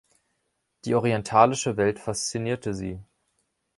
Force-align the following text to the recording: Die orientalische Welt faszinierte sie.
Die 0.85 0.95
orientalische 0.95 1.77
Welt 1.77 1.99
faszinierte 1.99 2.73
sie. 2.73 2.97